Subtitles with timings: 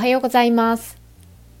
[0.00, 0.96] おはようございます。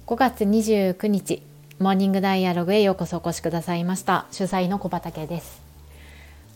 [0.06, 1.42] 5月29日
[1.78, 4.24] モーニングダイアログへようこそお越しくださいました。
[4.30, 5.60] 主催の小畑です。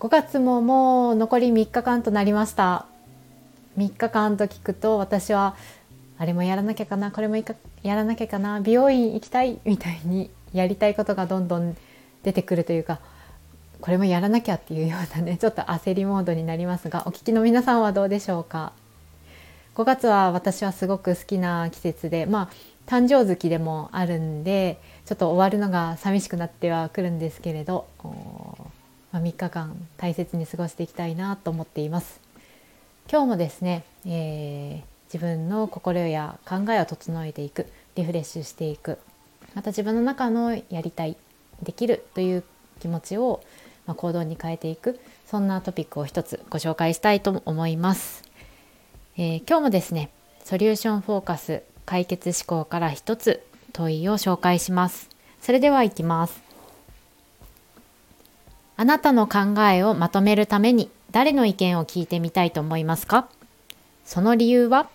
[0.01, 2.87] 5月ももう残り3日間となりました。
[3.77, 5.57] 3日間と聞くと私は
[6.17, 7.45] あれもやらなきゃかなこれもや
[7.95, 11.77] らなきゃかな美容院行きたいみたいにやりたいことがどんどん
[12.23, 12.99] 出てくるというか
[13.83, 18.73] これもやらなきゃっていうようなねちょっと焦りモードになりますがお聞きの皆さんはどうでしょうか？
[19.75, 22.51] 5月は私はすごく好きな季節でまあ
[22.87, 27.87] 誕生月でもあるんでちょっと終わるのが寂しくなってはくるんですけれど、
[29.11, 32.21] まあ、3日間大切に過ごしていきたいなと思っています。
[33.11, 37.67] 今日もですね、えー、自分の心や考えを整えていく
[37.97, 38.99] リフレッシュしていく
[39.55, 41.17] また自分の中のやりたい
[41.63, 42.45] できるという
[42.81, 43.43] 気持ちを、
[43.87, 48.24] ま、行動に変えていくそんなトピックを一つご紹介したいと思います。
[49.17, 50.11] えー、今日もですね
[50.43, 55.09] ソリューションフォーカス解決思考から一つ問いを紹介します。
[55.41, 56.43] それではいきます。
[58.77, 63.29] あなたの考えをまとめるために誰の意見を聞いてみたいと思いますか？
[64.05, 64.89] その理由は？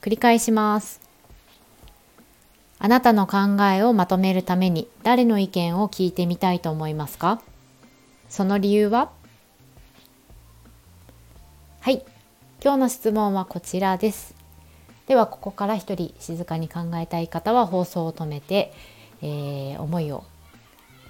[0.00, 1.00] 繰り返します。
[2.80, 7.40] あなたの考えをまとめるために誰の意見を聞いてみたいと思いますか？
[8.28, 9.12] その理由は？
[11.80, 12.04] はい。
[12.66, 14.34] 今日の質問はこちらです。
[15.06, 18.74] ではここから一人静かに考えたい方は放送を止めて、
[19.22, 20.24] えー、思いを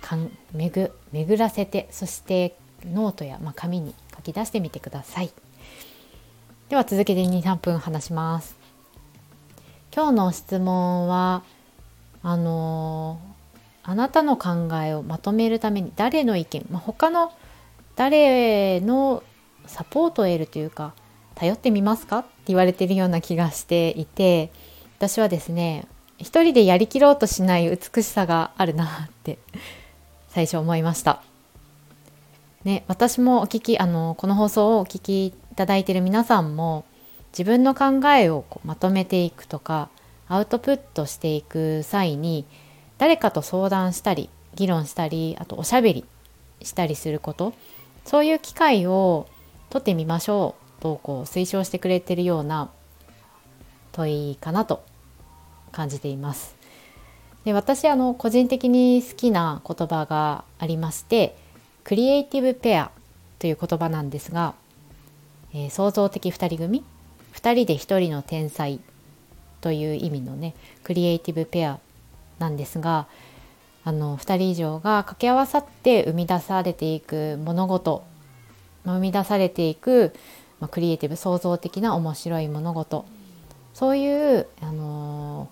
[0.03, 5.33] かん巡巡らせてそしてノートや、まあ、紙に書き出してみてください。
[6.69, 8.55] では続けて23分話します。
[9.95, 11.43] 今日の質問は
[12.23, 17.33] あのー、あなたの考えをまとめるために誰の意見、まあ、他の
[17.95, 19.23] 誰の
[19.65, 20.93] サポートを得るというか
[21.37, 22.19] 頼ってみますか？
[22.19, 24.51] って言われてるような気がしていて
[24.98, 25.87] 私はですね
[26.19, 29.38] 一人でやりきろうとしない美しさがあるなって
[30.28, 31.22] 最初思いました。
[32.65, 36.84] ね、私もお聞きあのこの放送をお聞きいただいている皆さんも
[37.31, 39.88] 自分の考えをこうまとめていくとか
[40.27, 42.44] アウトプットしていく際に
[42.99, 46.05] 誰かと相談したり議論したりあとおしゃべり
[46.61, 47.53] したりすること
[48.05, 49.28] そういう機会を
[49.71, 52.71] 取ってみましょうとこう推奨してくれてるような
[53.91, 54.85] 問いかなと
[55.73, 56.55] 感じています。
[57.45, 61.37] で私あの個人的に好きな言葉がありまして
[61.85, 62.91] クリエイティブペア
[63.39, 64.55] という言葉なんですが、
[65.55, 66.85] えー、創造的2人組
[67.35, 68.81] 2人で1人の天才
[69.61, 71.79] という意味のねクリエイティブペア
[72.41, 73.07] なんですが
[73.85, 78.03] あの2人以上が掛け合わさって生み出されていく物事
[78.85, 80.15] 生み出されていく
[80.61, 83.05] まあ、クリエイティブ創造的な面白い物事。
[83.75, 85.49] そういう、あの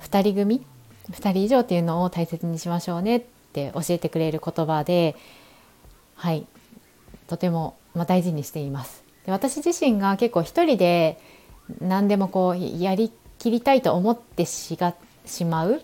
[0.00, 0.66] ー、2人組
[1.12, 3.22] ？2人以上っていうのを大切にしましょうねっ
[3.52, 5.16] て教えてくれる言葉で
[6.14, 6.46] はい。
[7.28, 9.02] とても、まあ、大事にしています。
[9.24, 11.18] で私自身が結構一人で
[11.80, 14.94] 何でもこうやりきりたいと思ってしが
[15.24, 15.80] しまう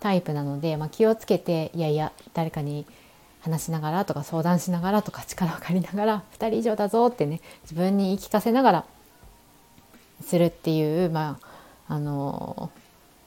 [0.00, 2.86] タイプなので、まあ、気をつけていやいや誰かに
[3.42, 8.84] 話しながらとか相談しながらとか力を借りながら2人以上だぞってね自分に言い聞かせながら
[10.24, 11.38] するっていうま
[11.88, 12.70] ああの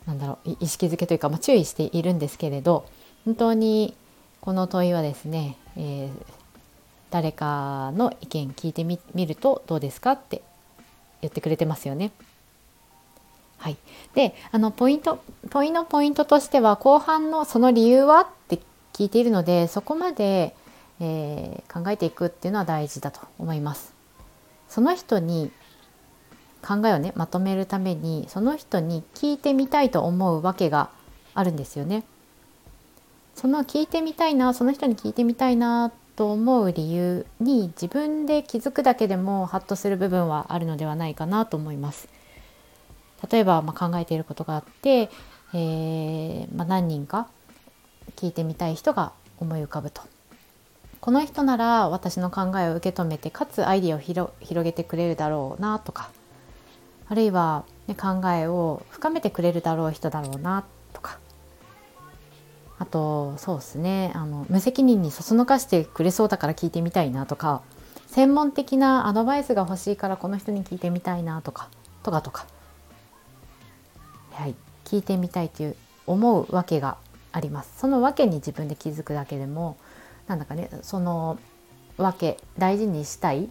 [0.08, 2.86] なんだろう意識づけというか、まあ、注意しているんですけれど
[3.26, 3.94] 本当に
[4.40, 6.10] この問いはですね、えー、
[7.10, 10.42] 誰かの意見聞いてみるとどうですかって
[11.22, 12.12] 言ってくれてますよね。
[13.58, 13.78] はい、
[14.14, 18.60] であのポイント問いのポイントとしては後半の「その理由は?」って
[18.96, 20.56] 聞いているのでそこまで、
[21.02, 23.94] えー、考えていくっていうのは大事だと思います。
[24.70, 25.52] その人に
[26.66, 30.90] 考えをねまとめるためにその人に聞いてみたいと思うわけが
[31.34, 32.06] あるんですよね。
[33.36, 42.08] その聞いてみたいなその人に聞いてみたいなと思う理由に自分で気づくだけでもハッとする部分はあるのではないかなと思います。
[43.30, 45.10] 例えば、まあ、考えていることがあって、
[45.54, 47.28] えーまあ、何人か
[48.16, 50.02] 聞いてみたい人が思い浮かぶと。
[51.02, 54.00] この人なら私の考えを受け止めてかつアイディアを
[54.40, 56.10] 広げてくれるだろうなとか。
[57.08, 60.64] あるいは、ね、考えを深めてくれるだろう人だろうな
[60.94, 61.20] とか。
[62.80, 64.12] あとそうですね。
[64.16, 67.62] あの無責任にそそのかしてくれそうだから聞いてみたいなとか。
[68.08, 71.70] 専門的なアドバイスが欲しいからこの人に聞いてみたいなとか。
[72.02, 72.46] とかとか、
[74.32, 75.76] はい、聞いてみたいという
[76.06, 76.98] 思うわけが
[77.36, 77.74] あります。
[77.78, 79.76] その訳に自分で気づくだけでも
[80.26, 81.38] なんだかねその
[81.98, 83.50] 訳大事にしたい、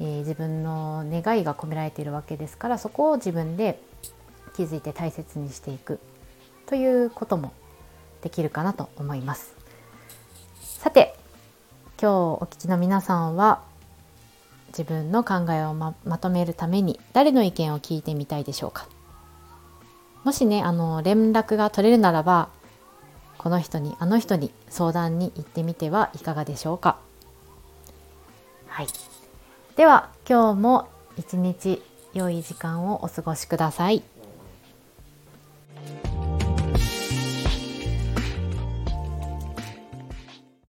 [0.00, 3.78] えー、自分の願いが込められているわけですからそこを自分で
[4.56, 6.00] 気づいて大切にしていく
[6.64, 7.52] ということも
[8.22, 9.54] できるかなと思います。
[10.78, 11.14] さて
[12.00, 13.60] 今日お聞きの皆さんは
[14.68, 18.88] 自分の考えをままとめるために誰の意見を聞いてみたいでしょうか。
[20.24, 22.48] もしねあの連絡が取れるならば
[23.40, 26.98] この人にあの人に相談に行ってみてはいかがでしょうか
[28.66, 28.86] はい
[29.76, 31.80] では今日も一日
[32.12, 34.02] 良い時間をお過ごしください。